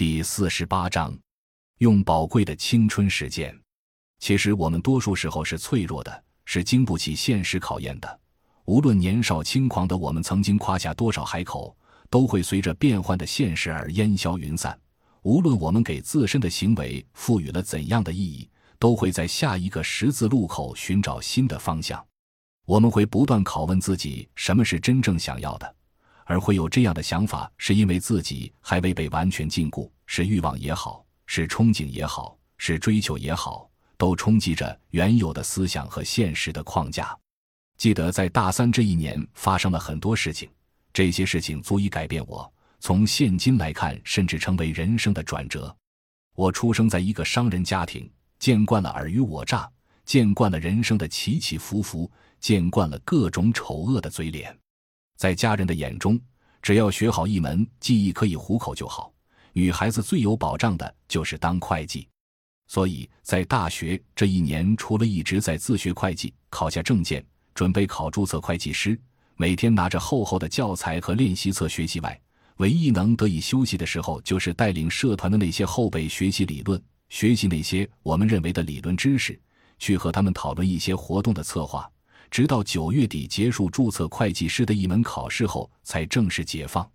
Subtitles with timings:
[0.00, 1.14] 第四十八章，
[1.76, 3.54] 用宝贵的青春实践。
[4.18, 8.20] 其实我们多数时候是脆弱的，是经不起现实考验的。
[8.64, 11.76] 无论年少轻狂的我们曾经夸下多少海口，
[12.08, 14.74] 都会随着变幻的现实而烟消云散。
[15.20, 18.48] 无论我们给自身的行为赋予了怎样的意义，
[18.78, 22.02] 都会在下一个十字路口寻找新的方向。
[22.64, 25.74] 我们会不断拷问自己：什么是真正想要的？
[26.30, 37.18] 而会有这样的想法，是因为自己还未被完全禁锢，是欲望也好，是憧憬也好，是追求也好，都冲击着原有的思想和现实的框架。
[37.78, 40.48] 记得在大三这一年发生了很多事情，
[40.92, 42.48] 这些事情足以改变我。
[42.78, 45.76] 从现今来看，甚至成为人生的转折。
[46.36, 49.68] 我出生在一个商人家庭，见惯了尔虞我诈，
[50.04, 54.56] 见惯了人生的起起伏伏，见惯了各种丑恶的嘴脸。
[55.20, 56.18] 在家人的眼中，
[56.62, 59.12] 只要学好一门技艺可以糊口就好。
[59.52, 62.08] 女孩子最有保障的就是当会计，
[62.68, 68.98] 所以在大学这一年，除了一直在自学会计、考下证件、准备考注册会计师，
[69.36, 72.18] 每天拿着厚厚的教材和练习册学习外，
[72.56, 79.38] 唯一能得以休息的时候，就是带领社团的那些后辈学习理论，学习那些我们认为的理论知识，
[79.78, 81.86] 去和他们讨论一些活动的策划。
[82.30, 86.88] 直到九月底结束注册会计师的一门考试后，才正式解放。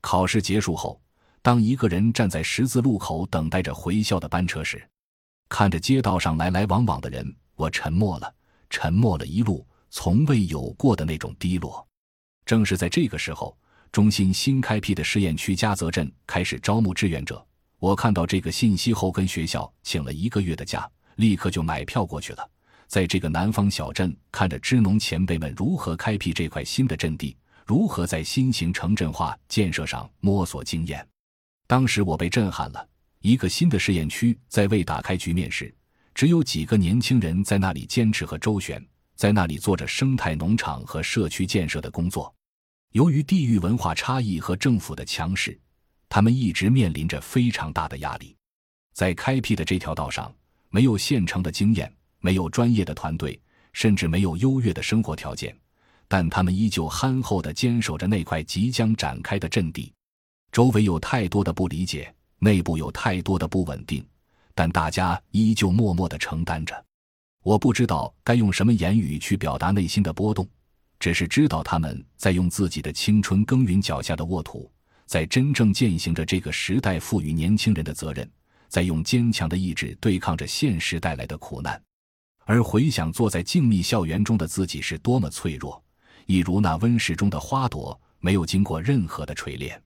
[0.00, 1.00] 考试结束后，
[1.42, 4.82] 当一个人站在十字路口等待着回校的班车时，
[5.48, 8.34] 看着街道上来来往往的人，我沉默了，
[8.70, 11.86] 沉默了一路，从未有过的那种低落。
[12.46, 13.56] 正是在这个时候，
[13.92, 17.44] 中心新开辟的试验区嘉泽镇开始招募志愿者。
[17.78, 22.50] 我看到这个信息后，跟学校请了一个月的假，立刻就买票过去了。
[22.90, 31.06] 在这个南方小镇，看着支农前辈们如何开辟这块新的阵地，如何在新型城镇化建设上摸索经验，
[31.68, 32.84] 当时我被震撼了。
[33.20, 35.72] 一个新的试验区在未打开局面时，
[36.14, 42.34] 只有几个年轻人在那里坚持和周旋，在那里做着生态农场和社区建设的工作。
[42.90, 45.56] 由于地域文化差异和政府的强势，
[46.08, 48.34] 他们一直面临着非常大的压力。
[48.92, 50.34] 在开辟的这条道上，
[50.70, 51.94] 没有现成的经验。
[52.20, 53.38] 没有专业的团队，
[53.72, 55.56] 甚至没有优越的生活条件，
[56.06, 59.92] 但他们依旧憨厚地坚守着那块即将展开的阵地。
[60.52, 64.04] 周围有太多的不理解，内部有太多的不稳定，
[64.54, 66.84] 但大家依旧默默地承担着。
[67.42, 70.46] 我不知道该用什么言语去表达内心的波动，
[70.98, 74.70] 只是知道他们在用自己的青春耕耘脚下的沃土，
[75.06, 78.30] 在真正践行着这个时代赋予年轻人的责任，
[78.68, 81.80] 在用坚强的意志对抗着现实带来的苦难。
[82.50, 85.80] 而回想坐在静谧校园中的自己是多么脆弱，
[86.26, 89.80] 一如那温室中的花朵，没有经过任何的锤炼。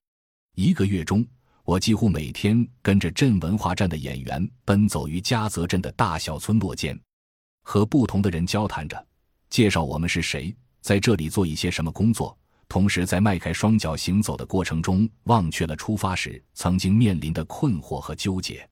[0.55, 1.23] 一个月中，
[1.65, 6.99] 我几乎每天跟着镇文化站的演员奔走于嘉泽镇的大小村落间，
[7.65, 9.07] 和不同的人交谈着，
[9.51, 12.35] 介绍我们是谁，在这里做一些什么工作。
[12.67, 18.67] 同时，在迈开双脚行走的过程中，忘却了出发时曾经面临的困惑和纠结。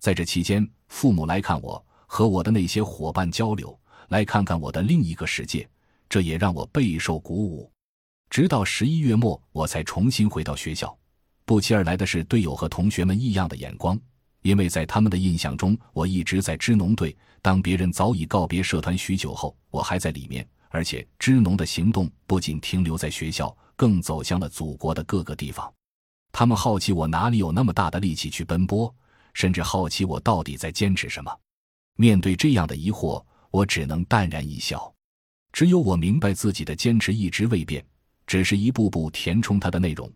[0.00, 1.80] 在这期间，父母来看我。
[2.08, 5.68] 和我的那些伙伴交流，来看看我的另一个世界，
[6.08, 7.70] 这也让我备受鼓舞。
[8.30, 10.96] 直到十一月末，我才重新回到学校。
[11.44, 13.96] 不期而来的是队友和同学们异样的眼光，
[14.40, 17.16] 因为在他们的印象中，我一直在支农队。
[17.40, 25.70] 当别人早已告别社团许久后，我还在里面，而且支农的行动不仅停留在学校，更走向了祖国的各个地方。
[26.32, 28.92] 他们好奇我哪里有那么大的力气去奔波，
[29.34, 31.30] 甚至好奇我到底在坚持什么。
[32.00, 33.20] 面对这样的疑惑，
[33.50, 34.94] 我只能淡然一笑。
[35.52, 37.84] 只有我明白自己的坚持一直未变，
[38.24, 40.08] 只是一步步填充它的内容。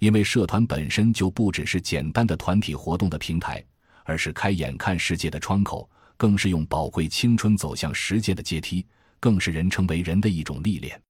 [0.00, 3.64] 因为社团本身就不只是简单的团体活动的平台，
[4.04, 8.84] 而是开眼看世界的窗口，更是用宝贵青春走向实践的阶梯，
[9.18, 11.00] 更是人成为人的一种历练。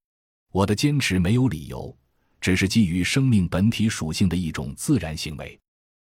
[0.53, 1.93] 我的坚持没有理由，
[2.39, 5.59] 只是基于生命本体属性的一种自然行为。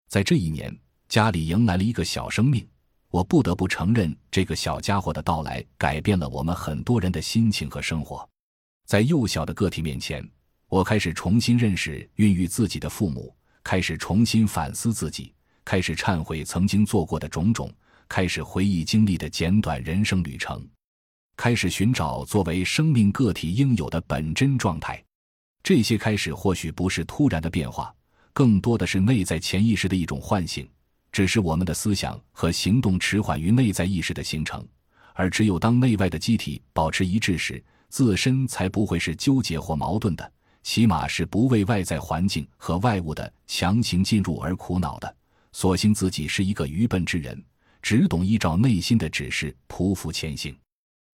[0.08, 0.74] 在这一年，
[1.10, 2.66] 家里迎来了一个小生命。
[3.14, 8.28] 我不得不承认，这个小家伙的到来改变了我们很多人的心情和生活。
[8.86, 10.28] 在幼小的个体面前，
[10.66, 13.32] 我开始重新认识、孕育自己的父母，
[13.62, 15.32] 开始重新反思自己，
[15.64, 17.72] 开始忏悔曾经做过的种种，
[18.08, 20.68] 开始回忆经历的简短人生旅程，
[21.36, 25.00] 开始寻找作为生命个体应有的本真状态。
[25.62, 27.94] 这些开始或许不是突然的变化，
[28.32, 30.68] 更多的是内在潜意识的一种唤醒。
[31.14, 34.66] 只是我们的思想和行动迟缓于内在意识的形成，
[35.12, 40.32] 而只有当内外的机体保持一致时，自身才不会是纠结或矛盾的，
[40.64, 45.16] 起码是不为外在环境和外物的强行进入而苦恼的。
[45.52, 47.40] 所幸自己是一个愚笨之人，
[47.80, 50.52] 只懂依照内心的指示匍匐前行，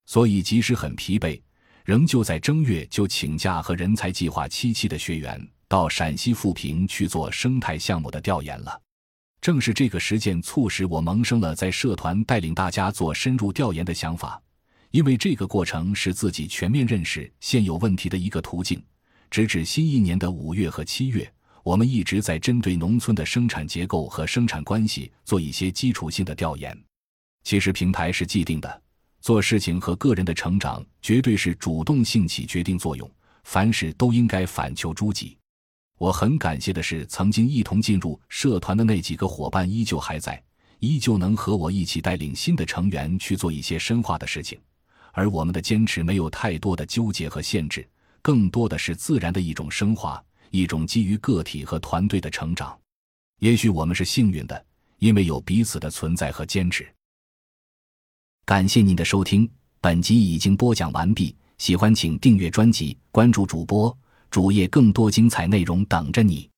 [0.06, 1.38] 所以即使很疲惫，
[1.84, 8.80] 仍旧在正月就请假和人才计划七期的学员到陕西富平去做生态项目的调研了。
[9.40, 14.40] 正是这个实践促使我萌生了在社团带领大家做深入调研的想法，
[14.90, 18.82] 因为这个过程是自己全面认识现有问题的一个途径。
[19.30, 21.32] 直至新一年的五月和七月，
[21.62, 26.76] 我们一直在针对农村的生产结构和生产关系做一些基础性的调研。
[27.44, 28.82] 其实平台是既定的，
[29.20, 33.10] 做事情和个人的成长绝对是主动性起决定作用，
[33.44, 35.38] 凡事都应该反求诸己。
[36.00, 40.42] 我很感谢的是，曾经一同进入社团的那几个伙伴依旧还在，
[40.78, 44.58] 依旧能和我一起带领新的成员去做一些深化的事情。
[45.12, 47.86] 而我们的坚持没有太多的纠结和限制，
[48.22, 52.74] 更多的是自然的一种升华，一种基于个体和团队的成长。
[53.40, 54.64] 也许我们是幸运的，
[55.00, 56.88] 因为有彼此的存在和坚持。
[58.46, 59.46] 感谢您的收听，
[59.82, 61.36] 本集已经播讲完毕。
[61.58, 63.94] 喜欢请订阅专辑，关注主播。
[64.30, 66.49] 主页更多精彩内容等着你。